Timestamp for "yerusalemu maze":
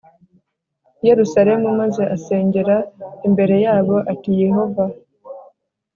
1.09-2.03